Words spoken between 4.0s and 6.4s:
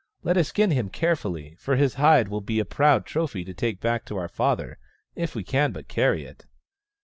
to our father— if we can but carry